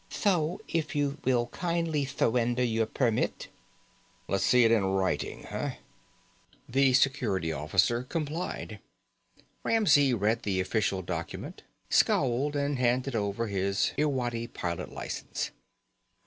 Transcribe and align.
"Tho 0.23 0.59
if 0.67 0.95
you 0.95 1.19
will 1.25 1.45
kindly 1.49 2.05
thurrender 2.07 2.63
your 2.63 2.87
permit?" 2.87 3.49
"Let's 4.27 4.43
see 4.43 4.63
it 4.65 4.71
in 4.71 4.83
writing, 4.83 5.43
huh?" 5.43 5.73
The 6.67 6.93
Security 6.93 7.53
Officer 7.53 8.01
complied. 8.01 8.79
Ramsey 9.63 10.15
read 10.15 10.41
the 10.41 10.59
official 10.59 11.03
document, 11.03 11.61
scowled, 11.91 12.55
and 12.55 12.79
handed 12.79 13.15
over 13.15 13.45
his 13.45 13.91
Irwadi 13.95 14.47
pilot 14.47 14.91
license. 14.91 15.51